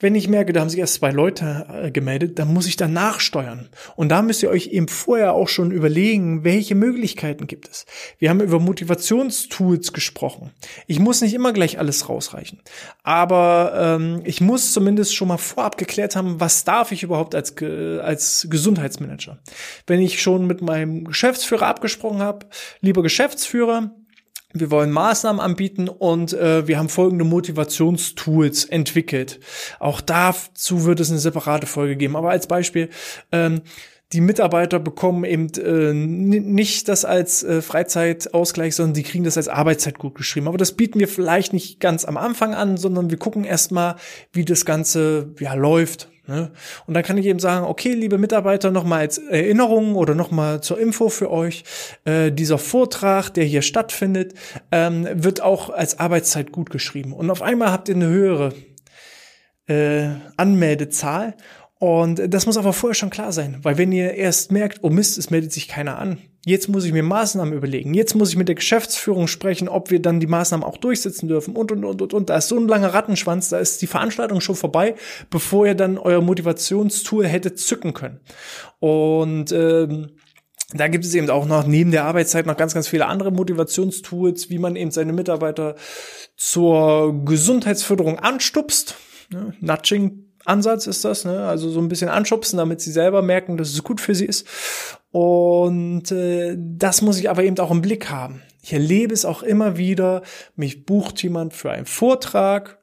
Wenn 0.00 0.14
ich 0.14 0.28
merke, 0.28 0.52
da 0.52 0.60
haben 0.60 0.68
sich 0.68 0.78
erst 0.78 0.94
zwei 0.94 1.10
Leute 1.10 1.66
äh, 1.82 1.90
gemeldet, 1.90 2.38
dann 2.38 2.52
muss 2.54 2.68
ich 2.68 2.76
dann 2.76 2.92
nachsteuern. 2.92 3.68
Und 3.96 4.10
da 4.10 4.22
müsst 4.22 4.44
ihr 4.44 4.50
euch 4.50 4.68
eben 4.68 4.86
vorher 4.86 5.34
auch 5.34 5.48
schon 5.48 5.72
überlegen, 5.72 6.44
welche 6.44 6.76
Möglichkeiten 6.76 7.48
gibt 7.48 7.68
es. 7.68 7.84
Wir 8.18 8.30
haben 8.30 8.40
über 8.40 8.60
Motivationstools 8.60 9.92
gesprochen. 9.92 10.52
Ich 10.86 11.00
muss 11.00 11.20
nicht 11.20 11.34
immer 11.34 11.52
gleich 11.52 11.80
alles 11.80 12.08
rausreichen. 12.08 12.60
Aber 13.02 13.72
ähm, 13.74 14.22
ich 14.24 14.40
muss 14.40 14.72
zumindest 14.72 15.16
schon 15.16 15.28
mal 15.28 15.36
vorab 15.36 15.76
geklärt 15.76 16.14
haben, 16.14 16.38
was 16.38 16.62
darf 16.62 16.92
ich 16.92 17.02
überhaupt 17.02 17.34
als, 17.34 17.56
als 17.60 18.46
Gesundheitsmanager. 18.48 19.38
Wenn 19.88 20.00
ich 20.00 20.22
schon 20.22 20.46
mit 20.46 20.62
meinem 20.62 21.06
Geschäftsführer 21.06 21.66
abgesprochen 21.66 22.20
habe, 22.20 22.46
lieber 22.80 23.02
Geschäftsführer, 23.02 23.90
wir 24.54 24.70
wollen 24.70 24.90
Maßnahmen 24.90 25.40
anbieten 25.40 25.88
und 25.88 26.32
äh, 26.32 26.66
wir 26.66 26.78
haben 26.78 26.88
folgende 26.88 27.24
Motivationstools 27.24 28.64
entwickelt. 28.64 29.40
Auch 29.78 30.00
dazu 30.00 30.84
wird 30.84 31.00
es 31.00 31.10
eine 31.10 31.18
separate 31.18 31.66
Folge 31.66 31.96
geben. 31.96 32.16
Aber 32.16 32.30
als 32.30 32.46
Beispiel, 32.46 32.88
ähm, 33.30 33.60
die 34.12 34.22
Mitarbeiter 34.22 34.78
bekommen 34.78 35.24
eben 35.24 35.48
äh, 35.58 35.92
nicht 35.92 36.88
das 36.88 37.04
als 37.04 37.42
äh, 37.42 37.60
Freizeitausgleich, 37.60 38.74
sondern 38.74 38.94
die 38.94 39.02
kriegen 39.02 39.24
das 39.24 39.36
als 39.36 39.48
Arbeitszeit 39.48 39.98
gut 39.98 40.14
geschrieben. 40.14 40.48
Aber 40.48 40.56
das 40.56 40.72
bieten 40.72 40.98
wir 40.98 41.08
vielleicht 41.08 41.52
nicht 41.52 41.78
ganz 41.78 42.06
am 42.06 42.16
Anfang 42.16 42.54
an, 42.54 42.78
sondern 42.78 43.10
wir 43.10 43.18
gucken 43.18 43.44
erstmal, 43.44 43.96
wie 44.32 44.46
das 44.46 44.64
Ganze 44.64 45.34
ja 45.40 45.52
läuft. 45.52 46.08
Ne? 46.28 46.52
Und 46.86 46.92
dann 46.92 47.02
kann 47.02 47.16
ich 47.16 47.24
eben 47.24 47.38
sagen, 47.38 47.64
okay, 47.64 47.94
liebe 47.94 48.18
Mitarbeiter, 48.18 48.70
nochmal 48.70 49.00
als 49.00 49.16
Erinnerung 49.16 49.96
oder 49.96 50.14
nochmal 50.14 50.60
zur 50.60 50.78
Info 50.78 51.08
für 51.08 51.30
euch, 51.30 51.64
äh, 52.04 52.30
dieser 52.30 52.58
Vortrag, 52.58 53.30
der 53.30 53.44
hier 53.44 53.62
stattfindet, 53.62 54.34
ähm, 54.70 55.08
wird 55.10 55.40
auch 55.40 55.70
als 55.70 55.98
Arbeitszeit 55.98 56.52
gut 56.52 56.68
geschrieben. 56.68 57.14
Und 57.14 57.30
auf 57.30 57.40
einmal 57.40 57.72
habt 57.72 57.88
ihr 57.88 57.94
eine 57.94 58.08
höhere 58.08 58.52
äh, 59.68 60.10
Anmeldezahl 60.36 61.34
und 61.78 62.20
das 62.28 62.44
muss 62.44 62.56
aber 62.56 62.72
vorher 62.72 62.94
schon 62.94 63.10
klar 63.10 63.32
sein, 63.32 63.58
weil 63.62 63.78
wenn 63.78 63.92
ihr 63.92 64.14
erst 64.14 64.52
merkt, 64.52 64.80
oh 64.82 64.90
Mist, 64.90 65.16
es 65.16 65.30
meldet 65.30 65.52
sich 65.52 65.68
keiner 65.68 65.98
an, 65.98 66.18
jetzt 66.48 66.68
muss 66.68 66.84
ich 66.84 66.92
mir 66.92 67.02
Maßnahmen 67.02 67.54
überlegen, 67.54 67.94
jetzt 67.94 68.14
muss 68.14 68.30
ich 68.30 68.36
mit 68.36 68.48
der 68.48 68.54
Geschäftsführung 68.54 69.26
sprechen, 69.26 69.68
ob 69.68 69.90
wir 69.90 70.00
dann 70.00 70.20
die 70.20 70.26
Maßnahmen 70.26 70.66
auch 70.66 70.78
durchsetzen 70.78 71.28
dürfen 71.28 71.54
und, 71.54 71.70
und, 71.70 71.84
und, 71.84 72.02
und, 72.02 72.14
und. 72.14 72.30
Da 72.30 72.36
ist 72.36 72.48
so 72.48 72.56
ein 72.56 72.66
langer 72.66 72.94
Rattenschwanz, 72.94 73.48
da 73.50 73.58
ist 73.58 73.82
die 73.82 73.86
Veranstaltung 73.86 74.40
schon 74.40 74.56
vorbei, 74.56 74.94
bevor 75.30 75.66
ihr 75.66 75.74
dann 75.74 75.98
euer 75.98 76.20
Motivationstool 76.22 77.26
hättet 77.26 77.58
zücken 77.58 77.92
können. 77.92 78.20
Und 78.80 79.52
ähm, 79.52 80.12
da 80.72 80.88
gibt 80.88 81.04
es 81.04 81.14
eben 81.14 81.30
auch 81.30 81.46
noch 81.46 81.66
neben 81.66 81.90
der 81.90 82.04
Arbeitszeit 82.04 82.46
noch 82.46 82.56
ganz, 82.56 82.74
ganz 82.74 82.88
viele 82.88 83.06
andere 83.06 83.30
Motivationstools, 83.30 84.50
wie 84.50 84.58
man 84.58 84.76
eben 84.76 84.90
seine 84.90 85.12
Mitarbeiter 85.12 85.76
zur 86.36 87.24
Gesundheitsförderung 87.24 88.18
anstupst. 88.18 88.96
Ne? 89.30 89.54
Nudging 89.60 90.28
Ansatz 90.48 90.86
ist 90.86 91.04
das, 91.04 91.24
ne? 91.24 91.46
Also 91.46 91.68
so 91.68 91.80
ein 91.80 91.88
bisschen 91.88 92.08
anschubsen, 92.08 92.56
damit 92.56 92.80
sie 92.80 92.90
selber 92.90 93.22
merken, 93.22 93.56
dass 93.56 93.70
es 93.70 93.84
gut 93.84 94.00
für 94.00 94.14
sie 94.14 94.24
ist. 94.24 94.46
Und 95.10 96.12
äh, 96.12 96.56
das 96.58 97.02
muss 97.02 97.18
ich 97.18 97.30
aber 97.30 97.42
eben 97.42 97.58
auch 97.58 97.70
im 97.70 97.82
Blick 97.82 98.10
haben. 98.10 98.42
Ich 98.62 98.72
erlebe 98.72 99.14
es 99.14 99.24
auch 99.24 99.42
immer 99.42 99.76
wieder, 99.76 100.22
mich 100.54 100.84
bucht 100.84 101.22
jemand 101.22 101.54
für 101.54 101.70
einen 101.70 101.86
Vortrag 101.86 102.78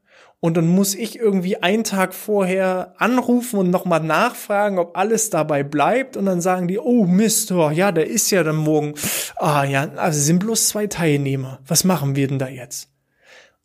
und 0.46 0.58
dann 0.58 0.68
muss 0.68 0.94
ich 0.94 1.18
irgendwie 1.18 1.64
einen 1.64 1.84
Tag 1.84 2.14
vorher 2.14 2.94
anrufen 2.98 3.58
und 3.58 3.72
nochmal 3.72 4.02
nachfragen, 4.02 4.78
ob 4.78 4.96
alles 4.96 5.32
dabei 5.32 5.64
bleibt. 5.64 6.18
Und 6.18 6.28
dann 6.28 6.40
sagen 6.40 6.68
die, 6.68 6.78
oh 6.78 7.06
Mist, 7.06 7.52
oh, 7.52 7.72
ja, 7.72 7.92
der 7.92 8.08
ist 8.08 8.30
ja 8.30 8.44
dann 8.44 8.58
morgen. 8.58 8.94
Ah 9.38 9.64
ja, 9.64 9.90
also 9.96 10.20
sind 10.20 10.38
bloß 10.38 10.68
zwei 10.68 10.86
Teilnehmer. 10.86 11.62
Was 11.66 11.84
machen 11.84 12.16
wir 12.16 12.28
denn 12.28 12.38
da 12.38 12.48
jetzt? 12.48 12.90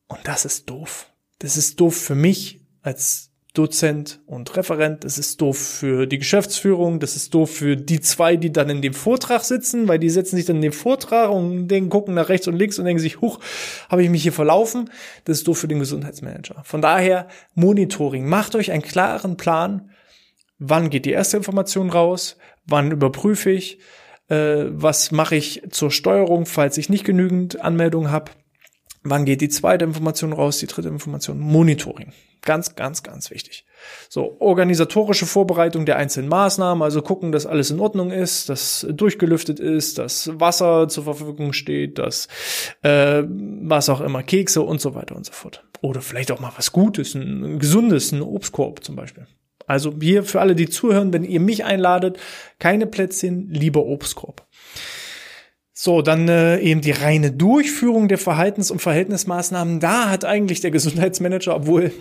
Und 0.06 0.20
das 0.24 0.46
ist 0.46 0.70
doof. 0.70 1.10
Das 1.38 1.58
ist 1.58 1.78
doof 1.80 1.96
für 1.96 2.14
mich 2.14 2.62
als 2.82 3.29
Dozent 3.54 4.20
und 4.26 4.56
Referent. 4.56 5.02
Das 5.02 5.18
ist 5.18 5.40
doof 5.40 5.58
für 5.58 6.06
die 6.06 6.18
Geschäftsführung. 6.18 7.00
Das 7.00 7.16
ist 7.16 7.34
doof 7.34 7.50
für 7.50 7.76
die 7.76 8.00
zwei, 8.00 8.36
die 8.36 8.52
dann 8.52 8.70
in 8.70 8.80
dem 8.80 8.94
Vortrag 8.94 9.42
sitzen, 9.42 9.88
weil 9.88 9.98
die 9.98 10.10
setzen 10.10 10.36
sich 10.36 10.46
dann 10.46 10.56
in 10.56 10.62
den 10.62 10.72
Vortrag 10.72 11.30
und 11.30 11.66
den 11.66 11.88
gucken 11.88 12.14
nach 12.14 12.28
rechts 12.28 12.46
und 12.46 12.54
links 12.54 12.78
und 12.78 12.84
denken 12.84 13.00
sich, 13.00 13.20
huch, 13.20 13.40
habe 13.88 14.04
ich 14.04 14.10
mich 14.10 14.22
hier 14.22 14.32
verlaufen. 14.32 14.88
Das 15.24 15.38
ist 15.38 15.48
doof 15.48 15.58
für 15.58 15.68
den 15.68 15.80
Gesundheitsmanager. 15.80 16.62
Von 16.64 16.80
daher 16.80 17.26
Monitoring. 17.54 18.28
Macht 18.28 18.54
euch 18.54 18.70
einen 18.70 18.82
klaren 18.82 19.36
Plan. 19.36 19.90
Wann 20.58 20.88
geht 20.88 21.04
die 21.04 21.12
erste 21.12 21.36
Information 21.36 21.90
raus? 21.90 22.36
Wann 22.66 22.92
überprüfe 22.92 23.50
ich? 23.50 23.80
Äh, 24.28 24.66
was 24.68 25.10
mache 25.10 25.34
ich 25.34 25.62
zur 25.70 25.90
Steuerung, 25.90 26.46
falls 26.46 26.78
ich 26.78 26.88
nicht 26.88 27.04
genügend 27.04 27.60
Anmeldungen 27.60 28.12
habe? 28.12 28.30
Wann 29.02 29.24
geht 29.24 29.40
die 29.40 29.48
zweite 29.48 29.84
Information 29.84 30.32
raus, 30.32 30.58
die 30.58 30.66
dritte 30.66 30.88
Information? 30.88 31.38
Monitoring. 31.38 32.12
Ganz, 32.42 32.74
ganz, 32.74 33.02
ganz 33.02 33.30
wichtig. 33.30 33.64
So, 34.08 34.36
organisatorische 34.40 35.26
Vorbereitung 35.26 35.84
der 35.86 35.96
einzelnen 35.96 36.28
Maßnahmen, 36.28 36.82
also 36.82 37.02
gucken, 37.02 37.32
dass 37.32 37.46
alles 37.46 37.70
in 37.70 37.80
Ordnung 37.80 38.10
ist, 38.10 38.48
dass 38.48 38.86
durchgelüftet 38.90 39.60
ist, 39.60 39.98
dass 39.98 40.30
Wasser 40.40 40.88
zur 40.88 41.04
Verfügung 41.04 41.52
steht, 41.52 41.98
dass 41.98 42.28
äh, 42.82 43.22
was 43.26 43.88
auch 43.88 44.00
immer, 44.00 44.22
Kekse 44.22 44.62
und 44.62 44.80
so 44.80 44.94
weiter 44.94 45.16
und 45.16 45.26
so 45.26 45.32
fort. 45.32 45.64
Oder 45.82 46.00
vielleicht 46.02 46.30
auch 46.30 46.40
mal 46.40 46.52
was 46.56 46.72
Gutes, 46.72 47.14
ein, 47.14 47.58
gesundes, 47.58 48.12
ein 48.12 48.22
Obstkorb 48.22 48.84
zum 48.84 48.96
Beispiel. 48.96 49.26
Also 49.66 49.94
hier 50.00 50.24
für 50.24 50.40
alle, 50.40 50.54
die 50.54 50.68
zuhören, 50.68 51.12
wenn 51.12 51.24
ihr 51.24 51.40
mich 51.40 51.64
einladet, 51.64 52.18
keine 52.58 52.86
Plätzchen, 52.86 53.48
lieber 53.48 53.84
Obstkorb. 53.84 54.46
So, 55.72 56.02
dann 56.02 56.28
äh, 56.28 56.58
eben 56.58 56.80
die 56.80 56.90
reine 56.90 57.30
Durchführung 57.30 58.08
der 58.08 58.18
Verhaltens- 58.18 58.70
und 58.70 58.82
Verhältnismaßnahmen. 58.82 59.80
Da 59.80 60.10
hat 60.10 60.24
eigentlich 60.24 60.60
der 60.60 60.70
Gesundheitsmanager, 60.72 61.54
obwohl, 61.54 61.92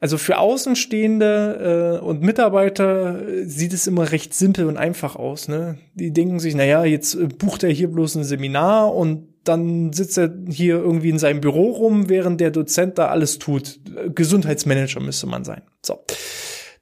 also 0.00 0.18
für 0.18 0.38
Außenstehende 0.38 2.00
äh, 2.02 2.04
und 2.04 2.22
Mitarbeiter 2.22 3.26
äh, 3.26 3.44
sieht 3.46 3.72
es 3.72 3.86
immer 3.86 4.10
recht 4.10 4.34
simpel 4.34 4.66
und 4.66 4.76
einfach 4.76 5.16
aus. 5.16 5.48
Ne? 5.48 5.78
Die 5.94 6.12
denken 6.12 6.40
sich, 6.40 6.54
naja, 6.54 6.84
jetzt 6.84 7.14
äh, 7.14 7.28
bucht 7.28 7.62
er 7.62 7.70
hier 7.70 7.88
bloß 7.88 8.16
ein 8.16 8.24
Seminar 8.24 8.94
und 8.94 9.28
dann 9.44 9.92
sitzt 9.92 10.18
er 10.18 10.32
hier 10.48 10.76
irgendwie 10.76 11.10
in 11.10 11.18
seinem 11.18 11.40
Büro 11.40 11.70
rum, 11.70 12.08
während 12.08 12.40
der 12.40 12.50
Dozent 12.50 12.98
da 12.98 13.08
alles 13.08 13.38
tut. 13.38 13.78
Gesundheitsmanager 14.14 15.00
müsste 15.00 15.26
man 15.26 15.44
sein. 15.44 15.62
So. 15.82 16.02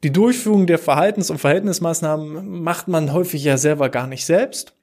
Die 0.04 0.12
Durchführung 0.12 0.66
der 0.66 0.78
Verhaltens- 0.78 1.30
und 1.30 1.38
Verhältnismaßnahmen 1.38 2.62
macht 2.62 2.88
man 2.88 3.12
häufig 3.12 3.44
ja 3.44 3.56
selber 3.56 3.88
gar 3.88 4.06
nicht 4.06 4.24
selbst 4.24 4.74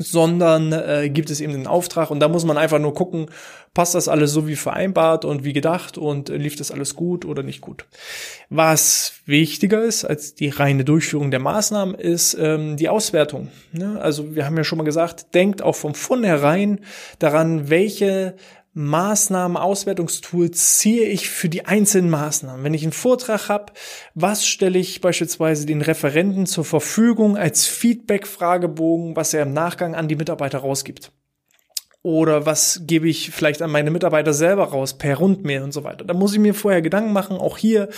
sondern 0.00 0.72
äh, 0.72 1.10
gibt 1.10 1.30
es 1.30 1.40
eben 1.40 1.52
den 1.52 1.66
Auftrag 1.66 2.10
und 2.10 2.20
da 2.20 2.28
muss 2.28 2.44
man 2.44 2.56
einfach 2.56 2.78
nur 2.78 2.94
gucken, 2.94 3.26
passt 3.74 3.94
das 3.94 4.08
alles 4.08 4.32
so 4.32 4.48
wie 4.48 4.56
vereinbart 4.56 5.24
und 5.24 5.44
wie 5.44 5.52
gedacht 5.52 5.98
und 5.98 6.30
äh, 6.30 6.36
lief 6.36 6.56
das 6.56 6.70
alles 6.70 6.96
gut 6.96 7.24
oder 7.24 7.42
nicht 7.42 7.60
gut. 7.60 7.84
Was 8.48 9.12
wichtiger 9.26 9.82
ist 9.82 10.04
als 10.04 10.34
die 10.34 10.48
reine 10.48 10.84
Durchführung 10.84 11.30
der 11.30 11.40
Maßnahmen 11.40 11.94
ist 11.94 12.36
ähm, 12.40 12.76
die 12.76 12.88
Auswertung. 12.88 13.48
Ne? 13.72 14.00
Also 14.00 14.34
wir 14.34 14.46
haben 14.46 14.56
ja 14.56 14.64
schon 14.64 14.78
mal 14.78 14.84
gesagt, 14.84 15.34
denkt 15.34 15.62
auch 15.62 15.76
von 15.76 15.94
vornherein 15.94 16.80
daran, 17.18 17.68
welche 17.68 18.34
Maßnahmen, 18.72 19.56
Auswertungstool 19.56 20.52
ziehe 20.52 21.06
ich 21.06 21.28
für 21.28 21.48
die 21.48 21.66
einzelnen 21.66 22.08
Maßnahmen. 22.08 22.62
Wenn 22.62 22.74
ich 22.74 22.84
einen 22.84 22.92
Vortrag 22.92 23.48
habe, 23.48 23.72
was 24.14 24.46
stelle 24.46 24.78
ich 24.78 25.00
beispielsweise 25.00 25.66
den 25.66 25.82
Referenten 25.82 26.46
zur 26.46 26.64
Verfügung 26.64 27.36
als 27.36 27.66
Feedback-Fragebogen, 27.66 29.16
was 29.16 29.34
er 29.34 29.42
im 29.42 29.52
Nachgang 29.52 29.96
an 29.96 30.06
die 30.06 30.16
Mitarbeiter 30.16 30.58
rausgibt? 30.58 31.10
Oder 32.02 32.46
was 32.46 32.82
gebe 32.86 33.08
ich 33.08 33.30
vielleicht 33.30 33.60
an 33.60 33.70
meine 33.70 33.90
Mitarbeiter 33.90 34.32
selber 34.32 34.64
raus 34.64 34.96
per 34.96 35.18
Rundmail 35.18 35.62
und 35.62 35.72
so 35.72 35.84
weiter. 35.84 36.06
Da 36.06 36.14
muss 36.14 36.32
ich 36.32 36.38
mir 36.38 36.54
vorher 36.54 36.80
Gedanken 36.80 37.12
machen, 37.12 37.36
auch 37.36 37.58
hier, 37.58 37.90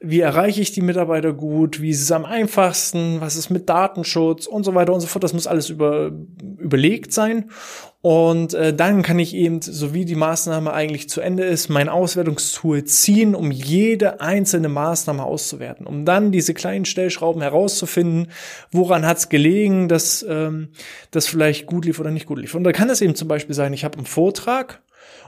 wie 0.00 0.20
erreiche 0.20 0.60
ich 0.60 0.72
die 0.72 0.82
Mitarbeiter 0.82 1.32
gut, 1.32 1.80
wie 1.80 1.88
ist 1.88 2.02
es 2.02 2.12
am 2.12 2.26
einfachsten, 2.26 3.22
was 3.22 3.36
ist 3.36 3.48
mit 3.48 3.66
Datenschutz 3.70 4.46
und 4.46 4.64
so 4.64 4.74
weiter 4.74 4.92
und 4.92 5.00
so 5.00 5.06
fort. 5.06 5.24
Das 5.24 5.32
muss 5.32 5.46
alles 5.46 5.70
über, 5.70 6.12
überlegt 6.58 7.14
sein. 7.14 7.50
Und 8.00 8.54
äh, 8.54 8.72
dann 8.72 9.02
kann 9.02 9.18
ich 9.18 9.34
eben, 9.34 9.60
so 9.60 9.92
wie 9.92 10.04
die 10.04 10.14
Maßnahme 10.14 10.72
eigentlich 10.72 11.08
zu 11.08 11.20
Ende 11.20 11.44
ist, 11.44 11.68
mein 11.68 11.88
Auswertungstool 11.88 12.84
ziehen, 12.84 13.34
um 13.34 13.50
jede 13.50 14.20
einzelne 14.20 14.68
Maßnahme 14.68 15.24
auszuwerten, 15.24 15.84
um 15.84 16.04
dann 16.04 16.30
diese 16.30 16.54
kleinen 16.54 16.84
Stellschrauben 16.84 17.42
herauszufinden, 17.42 18.28
woran 18.70 19.04
hat 19.04 19.18
es 19.18 19.28
gelegen, 19.28 19.88
dass 19.88 20.24
ähm, 20.28 20.68
das 21.10 21.26
vielleicht 21.26 21.66
gut 21.66 21.86
lief 21.86 21.98
oder 21.98 22.12
nicht 22.12 22.26
gut 22.26 22.38
lief. 22.38 22.54
Und 22.54 22.62
da 22.62 22.70
kann 22.70 22.88
es 22.88 23.00
eben 23.00 23.16
zum 23.16 23.26
Beispiel 23.26 23.54
sein, 23.56 23.72
ich 23.72 23.84
habe 23.84 23.98
einen 23.98 24.06
Vortrag 24.06 24.80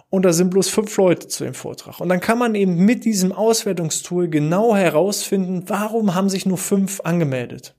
und 0.08 0.24
da 0.24 0.32
sind 0.32 0.50
bloß 0.50 0.68
fünf 0.68 0.96
Leute 0.96 1.26
zu 1.26 1.42
dem 1.42 1.54
Vortrag. 1.54 1.98
Und 1.98 2.08
dann 2.08 2.20
kann 2.20 2.38
man 2.38 2.54
eben 2.54 2.76
mit 2.76 3.04
diesem 3.04 3.32
Auswertungstool 3.32 4.28
genau 4.28 4.76
herausfinden, 4.76 5.64
warum 5.66 6.14
haben 6.14 6.28
sich 6.28 6.46
nur 6.46 6.58
fünf 6.58 7.00
angemeldet. 7.00 7.74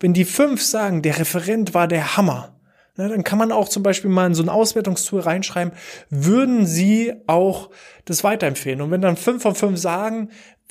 Wenn 0.00 0.14
die 0.14 0.24
fünf 0.24 0.62
sagen, 0.62 1.02
der 1.02 1.18
Referent 1.18 1.74
war 1.74 1.86
der 1.86 2.16
Hammer, 2.16 2.54
Ne, 2.96 3.08
dann 3.08 3.24
kann 3.24 3.38
man 3.38 3.52
auch 3.52 3.70
zum 3.70 3.82
Beispiel 3.82 4.10
mal 4.10 4.26
in 4.26 4.34
so 4.34 4.42
ein 4.42 4.50
Auswertungstool 4.50 5.20
reinschreiben, 5.20 5.72
würden 6.10 6.66
Sie 6.66 7.14
auch 7.26 7.70
das 8.04 8.22
weiterempfehlen? 8.22 8.82
Und 8.82 8.90
wenn 8.90 9.00
dann 9.00 9.16
fünf 9.16 9.42
von 9.42 9.54
fünf 9.54 9.78
sagen, 9.78 10.28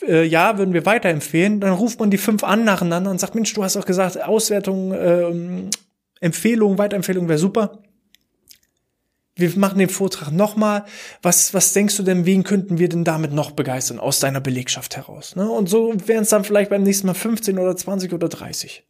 äh, 0.08 0.24
ja, 0.24 0.60
würden 0.60 0.76
wir 0.76 0.86
weiterempfehlen, 0.86 1.60
dann 1.60 1.74
ruft 1.74 2.00
man 2.00 2.12
die 2.12 2.20
fünf 2.20 2.44
an 2.44 2.64
nacheinander 2.64 3.10
und 3.10 3.20
sagt, 3.20 3.34
Mensch, 3.34 3.52
du 3.54 3.64
hast 3.64 3.76
doch 3.76 3.88
gesagt, 3.88 4.22
Auswertung, 4.22 4.92
äh, 4.92 5.70
Empfehlung, 6.20 6.78
Weiterempfehlung 6.78 7.28
wäre 7.28 7.40
super. 7.40 7.80
Wir 9.36 9.58
machen 9.58 9.80
den 9.80 9.90
Vortrag 9.90 10.32
nochmal. 10.32 10.86
Was, 11.24 11.56
was 11.56 11.74
denkst 11.74 11.98
du 11.98 12.04
denn, 12.04 12.28
wen 12.28 12.44
könnten 12.44 12.78
wir 12.78 12.90
denn 12.90 13.04
damit 13.04 13.32
noch 13.32 13.52
begeistern 13.52 14.00
aus 14.00 14.20
deiner 14.20 14.42
Belegschaft 14.42 14.96
heraus? 14.96 15.36
Ne? 15.36 15.50
Und 15.50 15.70
so 15.70 15.96
wären 16.06 16.22
es 16.22 16.30
dann 16.30 16.44
vielleicht 16.44 16.70
beim 16.70 16.84
nächsten 16.84 17.08
Mal 17.08 17.16
15 17.16 17.58
oder 17.58 17.76
20 17.76 18.14
oder 18.14 18.30
30 18.30 18.86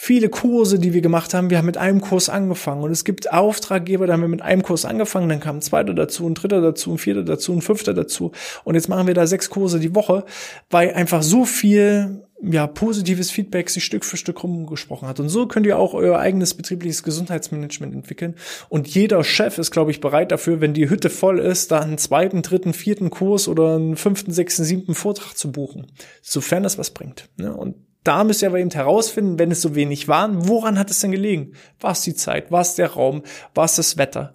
viele 0.00 0.28
Kurse, 0.28 0.78
die 0.78 0.94
wir 0.94 1.00
gemacht 1.00 1.34
haben. 1.34 1.50
Wir 1.50 1.58
haben 1.58 1.66
mit 1.66 1.76
einem 1.76 2.00
Kurs 2.00 2.28
angefangen 2.28 2.84
und 2.84 2.92
es 2.92 3.04
gibt 3.04 3.32
Auftraggeber, 3.32 4.06
da 4.06 4.12
haben 4.12 4.20
wir 4.20 4.28
mit 4.28 4.42
einem 4.42 4.62
Kurs 4.62 4.84
angefangen, 4.84 5.28
dann 5.28 5.40
kam 5.40 5.56
ein 5.56 5.60
zweiter 5.60 5.92
dazu, 5.92 6.24
ein 6.24 6.34
dritter 6.34 6.60
dazu, 6.60 6.92
ein 6.92 6.98
vierter 6.98 7.24
dazu, 7.24 7.52
ein 7.52 7.62
fünfter 7.62 7.94
dazu 7.94 8.30
und 8.62 8.76
jetzt 8.76 8.88
machen 8.88 9.08
wir 9.08 9.14
da 9.14 9.26
sechs 9.26 9.50
Kurse 9.50 9.80
die 9.80 9.96
Woche, 9.96 10.24
weil 10.70 10.94
einfach 10.94 11.24
so 11.24 11.44
viel 11.44 12.22
ja, 12.40 12.68
positives 12.68 13.32
Feedback 13.32 13.70
sich 13.70 13.84
Stück 13.84 14.04
für 14.04 14.16
Stück 14.16 14.40
rumgesprochen 14.44 15.08
hat. 15.08 15.18
Und 15.18 15.30
so 15.30 15.48
könnt 15.48 15.66
ihr 15.66 15.76
auch 15.76 15.94
euer 15.94 16.20
eigenes 16.20 16.54
betriebliches 16.54 17.02
Gesundheitsmanagement 17.02 17.92
entwickeln. 17.92 18.36
Und 18.68 18.86
jeder 18.86 19.24
Chef 19.24 19.58
ist, 19.58 19.72
glaube 19.72 19.90
ich, 19.90 20.00
bereit 20.00 20.30
dafür, 20.30 20.60
wenn 20.60 20.74
die 20.74 20.88
Hütte 20.88 21.10
voll 21.10 21.40
ist, 21.40 21.72
da 21.72 21.80
einen 21.80 21.98
zweiten, 21.98 22.42
dritten, 22.42 22.72
vierten 22.72 23.10
Kurs 23.10 23.48
oder 23.48 23.74
einen 23.74 23.96
fünften, 23.96 24.30
sechsten, 24.30 24.62
siebten 24.62 24.94
Vortrag 24.94 25.36
zu 25.36 25.50
buchen. 25.50 25.88
Sofern 26.22 26.62
das 26.62 26.78
was 26.78 26.90
bringt. 26.90 27.28
Ne? 27.36 27.52
Und 27.52 27.74
da 28.08 28.24
müsst 28.24 28.40
ihr 28.40 28.48
aber 28.48 28.58
eben 28.58 28.70
herausfinden, 28.70 29.38
wenn 29.38 29.50
es 29.50 29.60
so 29.60 29.74
wenig 29.74 30.08
waren, 30.08 30.48
woran 30.48 30.78
hat 30.78 30.90
es 30.90 31.00
denn 31.00 31.12
gelegen? 31.12 31.52
War 31.78 31.92
es 31.92 32.00
die 32.00 32.14
Zeit? 32.14 32.50
War 32.50 32.62
es 32.62 32.74
der 32.74 32.92
Raum? 32.92 33.22
War 33.54 33.66
es 33.66 33.76
das 33.76 33.98
Wetter? 33.98 34.32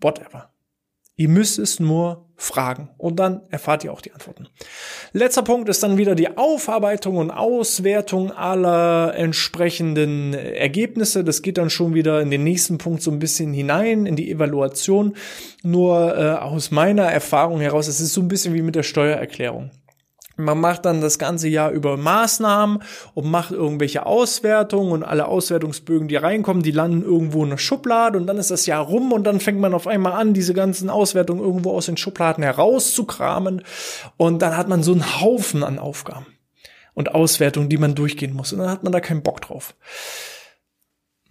Whatever. 0.00 0.52
Ihr 1.16 1.28
müsst 1.28 1.58
es 1.58 1.80
nur 1.80 2.28
fragen 2.36 2.90
und 2.98 3.16
dann 3.16 3.40
erfahrt 3.50 3.82
ihr 3.82 3.92
auch 3.92 4.00
die 4.00 4.12
Antworten. 4.12 4.46
Letzter 5.12 5.42
Punkt 5.42 5.68
ist 5.68 5.82
dann 5.82 5.96
wieder 5.96 6.14
die 6.14 6.36
Aufarbeitung 6.36 7.16
und 7.16 7.32
Auswertung 7.32 8.30
aller 8.30 9.14
entsprechenden 9.16 10.32
Ergebnisse. 10.32 11.24
Das 11.24 11.42
geht 11.42 11.58
dann 11.58 11.70
schon 11.70 11.94
wieder 11.94 12.20
in 12.20 12.30
den 12.30 12.44
nächsten 12.44 12.78
Punkt 12.78 13.02
so 13.02 13.10
ein 13.10 13.18
bisschen 13.18 13.52
hinein 13.52 14.06
in 14.06 14.14
die 14.14 14.30
Evaluation. 14.30 15.16
Nur 15.64 16.16
äh, 16.16 16.30
aus 16.34 16.70
meiner 16.70 17.10
Erfahrung 17.10 17.58
heraus, 17.60 17.88
es 17.88 18.00
ist 18.00 18.12
so 18.12 18.20
ein 18.20 18.28
bisschen 18.28 18.54
wie 18.54 18.62
mit 18.62 18.76
der 18.76 18.84
Steuererklärung. 18.84 19.72
Man 20.38 20.60
macht 20.60 20.84
dann 20.84 21.00
das 21.00 21.18
ganze 21.18 21.48
Jahr 21.48 21.70
über 21.70 21.96
Maßnahmen 21.96 22.82
und 23.14 23.30
macht 23.30 23.52
irgendwelche 23.52 24.04
Auswertungen 24.04 24.92
und 24.92 25.02
alle 25.02 25.28
Auswertungsbögen, 25.28 26.08
die 26.08 26.16
reinkommen, 26.16 26.62
die 26.62 26.72
landen 26.72 27.02
irgendwo 27.02 27.42
in 27.42 27.50
der 27.50 27.56
Schublade 27.56 28.18
und 28.18 28.26
dann 28.26 28.36
ist 28.36 28.50
das 28.50 28.66
Jahr 28.66 28.84
rum 28.84 29.12
und 29.12 29.24
dann 29.24 29.40
fängt 29.40 29.60
man 29.60 29.72
auf 29.72 29.86
einmal 29.86 30.12
an, 30.12 30.34
diese 30.34 30.52
ganzen 30.52 30.90
Auswertungen 30.90 31.40
irgendwo 31.40 31.72
aus 31.72 31.86
den 31.86 31.96
Schubladen 31.96 32.44
herauszukramen 32.44 33.62
und 34.18 34.42
dann 34.42 34.58
hat 34.58 34.68
man 34.68 34.82
so 34.82 34.92
einen 34.92 35.20
Haufen 35.22 35.64
an 35.64 35.78
Aufgaben 35.78 36.26
und 36.92 37.14
Auswertungen, 37.14 37.70
die 37.70 37.78
man 37.78 37.94
durchgehen 37.94 38.34
muss 38.34 38.52
und 38.52 38.58
dann 38.58 38.70
hat 38.70 38.84
man 38.84 38.92
da 38.92 39.00
keinen 39.00 39.22
Bock 39.22 39.40
drauf. 39.40 39.74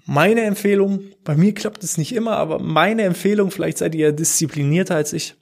Meine 0.08 0.42
Empfehlung, 0.42 1.12
bei 1.24 1.36
mir 1.36 1.54
klappt 1.54 1.84
es 1.84 2.00
nicht 2.00 2.14
immer, 2.16 2.38
aber 2.38 2.58
meine 2.58 3.04
Empfehlung, 3.04 3.52
vielleicht 3.52 3.78
seid 3.78 3.94
ihr 3.94 4.08
ja 4.08 4.12
disziplinierter 4.12 4.96
als 4.96 5.14
ich, 5.14 5.36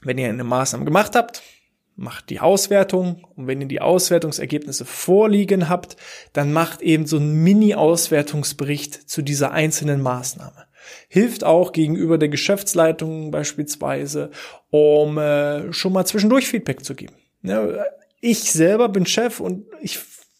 wenn 0.00 0.16
ihr 0.16 0.28
eine 0.28 0.44
Maßnahme 0.44 0.86
gemacht 0.86 1.14
habt, 1.14 1.42
macht 1.98 2.30
die 2.30 2.38
Auswertung 2.38 3.26
und 3.34 3.48
wenn 3.48 3.60
ihr 3.60 3.66
die 3.66 3.80
Auswertungsergebnisse 3.80 4.84
vorliegen 4.84 5.68
habt, 5.68 5.96
dann 6.32 6.52
macht 6.52 6.80
eben 6.80 7.06
so 7.06 7.16
ein 7.16 7.42
Mini-Auswertungsbericht 7.42 9.10
zu 9.10 9.20
dieser 9.20 9.50
einzelnen 9.50 10.00
Maßnahme. 10.00 10.66
Hilft 11.08 11.42
auch 11.42 11.72
gegenüber 11.72 12.16
der 12.16 12.28
Geschäftsleitung 12.28 13.32
beispielsweise, 13.32 14.30
um 14.70 15.18
äh, 15.18 15.72
schon 15.72 15.92
mal 15.92 16.06
zwischendurch 16.06 16.46
Feedback 16.46 16.84
zu 16.84 16.94
geben. 16.94 17.14
Ja, 17.42 17.66
ich 18.20 18.52
selber 18.52 18.88
bin 18.88 19.04
Chef 19.04 19.40
und 19.40 19.66
ich 19.82 19.98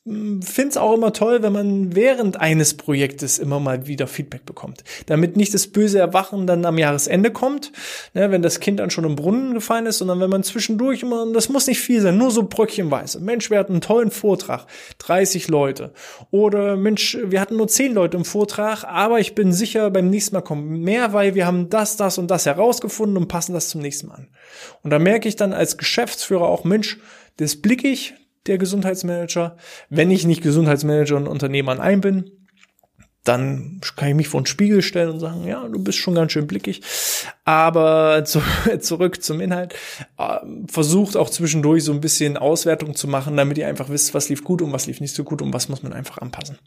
finde 0.08 0.70
es 0.70 0.76
auch 0.76 0.94
immer 0.94 1.12
toll, 1.12 1.42
wenn 1.42 1.52
man 1.52 1.94
während 1.94 2.40
eines 2.40 2.74
Projektes 2.74 3.38
immer 3.38 3.60
mal 3.60 3.86
wieder 3.86 4.06
Feedback 4.06 4.44
bekommt. 4.46 4.84
Damit 5.06 5.36
nicht 5.36 5.54
das 5.54 5.66
böse 5.66 5.98
Erwachen 5.98 6.46
dann 6.46 6.64
am 6.64 6.78
Jahresende 6.78 7.30
kommt, 7.30 7.72
ne, 8.14 8.30
wenn 8.30 8.42
das 8.42 8.60
Kind 8.60 8.80
dann 8.80 8.90
schon 8.90 9.04
im 9.04 9.16
Brunnen 9.16 9.54
gefallen 9.54 9.86
ist, 9.86 9.98
sondern 9.98 10.20
wenn 10.20 10.30
man 10.30 10.42
zwischendurch 10.42 11.02
immer, 11.02 11.22
und 11.22 11.34
das 11.34 11.48
muss 11.48 11.66
nicht 11.66 11.80
viel 11.80 12.00
sein, 12.00 12.16
nur 12.16 12.30
so 12.30 12.44
bröckchenweise. 12.44 13.20
Mensch, 13.20 13.50
wir 13.50 13.58
hatten 13.58 13.72
einen 13.72 13.80
tollen 13.80 14.10
Vortrag, 14.10 14.66
30 14.98 15.48
Leute. 15.48 15.92
Oder 16.30 16.76
Mensch, 16.76 17.18
wir 17.22 17.40
hatten 17.40 17.56
nur 17.56 17.68
10 17.68 17.94
Leute 17.94 18.16
im 18.16 18.24
Vortrag, 18.24 18.84
aber 18.84 19.20
ich 19.20 19.34
bin 19.34 19.52
sicher, 19.52 19.90
beim 19.90 20.10
nächsten 20.10 20.34
Mal 20.34 20.42
kommen 20.42 20.80
mehr, 20.80 21.12
weil 21.12 21.34
wir 21.34 21.46
haben 21.46 21.68
das, 21.70 21.96
das 21.96 22.18
und 22.18 22.30
das 22.30 22.46
herausgefunden 22.46 23.16
und 23.16 23.28
passen 23.28 23.54
das 23.54 23.68
zum 23.68 23.80
nächsten 23.80 24.08
Mal 24.08 24.14
an. 24.14 24.28
Und 24.82 24.90
da 24.90 24.98
merke 24.98 25.28
ich 25.28 25.36
dann 25.36 25.52
als 25.52 25.76
Geschäftsführer 25.78 26.46
auch, 26.46 26.64
Mensch, 26.64 26.98
das 27.36 27.56
blicke 27.56 27.88
ich, 27.88 28.14
der 28.48 28.58
Gesundheitsmanager. 28.58 29.56
Wenn 29.90 30.10
ich 30.10 30.26
nicht 30.26 30.42
Gesundheitsmanager 30.42 31.16
und 31.16 31.28
Unternehmer 31.28 31.72
an 31.72 31.80
einem 31.80 32.00
bin, 32.00 32.30
dann 33.28 33.80
kann 33.96 34.08
ich 34.08 34.14
mich 34.14 34.28
vor 34.28 34.40
den 34.40 34.46
Spiegel 34.46 34.80
stellen 34.80 35.10
und 35.10 35.20
sagen, 35.20 35.46
ja, 35.46 35.68
du 35.68 35.78
bist 35.82 35.98
schon 35.98 36.14
ganz 36.14 36.32
schön 36.32 36.46
blickig. 36.46 36.80
Aber 37.44 38.22
zu, 38.26 38.40
zurück 38.80 39.22
zum 39.22 39.40
Inhalt. 39.40 39.74
Ähm, 40.18 40.66
versucht 40.68 41.16
auch 41.16 41.28
zwischendurch 41.28 41.84
so 41.84 41.92
ein 41.92 42.00
bisschen 42.00 42.36
Auswertung 42.36 42.94
zu 42.94 43.06
machen, 43.06 43.36
damit 43.36 43.58
ihr 43.58 43.68
einfach 43.68 43.90
wisst, 43.90 44.14
was 44.14 44.28
lief 44.30 44.44
gut 44.44 44.62
und 44.62 44.72
was 44.72 44.86
lief 44.86 45.00
nicht 45.00 45.14
so 45.14 45.24
gut 45.24 45.42
und 45.42 45.52
was 45.52 45.68
muss 45.68 45.82
man 45.82 45.92
einfach 45.92 46.18
anpassen. 46.18 46.58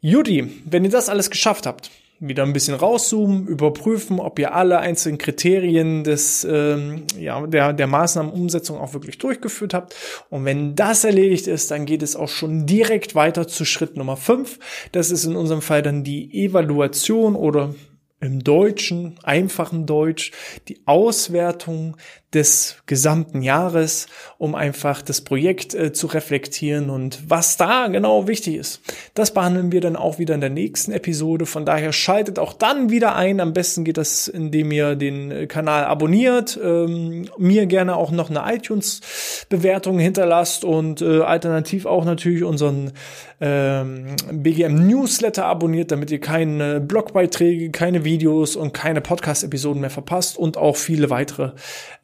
Judy, 0.00 0.62
wenn 0.64 0.84
ihr 0.84 0.90
das 0.90 1.08
alles 1.08 1.30
geschafft 1.30 1.66
habt, 1.66 1.90
wieder 2.24 2.44
ein 2.44 2.52
bisschen 2.52 2.76
rauszoomen, 2.76 3.48
überprüfen, 3.48 4.20
ob 4.20 4.38
ihr 4.38 4.54
alle 4.54 4.78
einzelnen 4.78 5.18
Kriterien 5.18 6.04
des, 6.04 6.46
ähm, 6.48 7.02
ja, 7.18 7.44
der, 7.46 7.72
der 7.72 7.86
Maßnahmenumsetzung 7.88 8.78
auch 8.78 8.94
wirklich 8.94 9.18
durchgeführt 9.18 9.74
habt. 9.74 9.96
Und 10.30 10.44
wenn 10.44 10.76
das 10.76 11.02
erledigt 11.02 11.48
ist, 11.48 11.72
dann 11.72 11.84
geht 11.84 12.02
es 12.02 12.14
auch 12.14 12.28
schon 12.28 12.64
direkt 12.64 13.16
weiter 13.16 13.48
zu 13.48 13.64
Schritt 13.64 13.96
Nummer 13.96 14.16
5. 14.16 14.60
Das 14.92 15.10
ist 15.10 15.24
in 15.24 15.34
unserem 15.34 15.62
Fall 15.62 15.82
dann 15.82 16.04
die 16.04 16.32
Evaluation 16.32 17.34
oder 17.34 17.74
im 18.22 18.44
Deutschen, 18.44 19.18
einfachen 19.24 19.84
Deutsch, 19.84 20.30
die 20.68 20.80
Auswertung 20.86 21.96
des 22.32 22.76
gesamten 22.86 23.42
Jahres, 23.42 24.06
um 24.38 24.54
einfach 24.54 25.02
das 25.02 25.20
Projekt 25.20 25.74
äh, 25.74 25.92
zu 25.92 26.06
reflektieren 26.06 26.88
und 26.88 27.18
was 27.28 27.58
da 27.58 27.88
genau 27.88 28.26
wichtig 28.26 28.56
ist. 28.56 28.80
Das 29.14 29.34
behandeln 29.34 29.70
wir 29.70 29.82
dann 29.82 29.96
auch 29.96 30.18
wieder 30.18 30.34
in 30.34 30.40
der 30.40 30.48
nächsten 30.50 30.92
Episode. 30.92 31.44
Von 31.44 31.66
daher 31.66 31.92
schaltet 31.92 32.38
auch 32.38 32.54
dann 32.54 32.90
wieder 32.90 33.16
ein. 33.16 33.38
Am 33.40 33.52
besten 33.52 33.84
geht 33.84 33.98
das, 33.98 34.28
indem 34.28 34.72
ihr 34.72 34.96
den 34.96 35.30
äh, 35.30 35.46
Kanal 35.46 35.84
abonniert, 35.84 36.58
ähm, 36.62 37.28
mir 37.36 37.66
gerne 37.66 37.96
auch 37.96 38.12
noch 38.12 38.30
eine 38.30 38.42
iTunes-Bewertung 38.54 39.98
hinterlasst 39.98 40.64
und 40.64 41.02
äh, 41.02 41.20
alternativ 41.20 41.84
auch 41.84 42.04
natürlich 42.04 42.44
unseren 42.44 42.92
ähm, 43.40 44.16
BGM 44.30 44.86
Newsletter 44.86 45.44
abonniert, 45.44 45.90
damit 45.90 46.10
ihr 46.10 46.20
keine 46.20 46.80
Blogbeiträge, 46.80 47.70
keine 47.70 48.04
Videos 48.04 48.11
und 48.56 48.72
keine 48.72 49.00
Podcast-Episoden 49.00 49.80
mehr 49.80 49.90
verpasst 49.90 50.36
und 50.36 50.56
auch 50.56 50.76
viele 50.76 51.10
weitere 51.10 51.52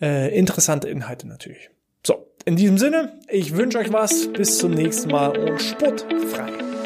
äh, 0.01 0.37
interessante 0.37 0.89
Inhalte 0.89 1.27
natürlich. 1.29 1.71
So, 2.07 2.33
in 2.45 2.57
diesem 2.57 2.79
Sinne, 2.79 3.21
ich 3.29 3.57
wünsche 3.57 3.79
euch 3.79 3.93
was. 3.93 4.33
Bis 4.33 4.59
zum 4.59 4.73
nächsten 4.73 5.11
Mal 5.11 5.37
und 5.37 5.61
sportfrei. 5.61 6.78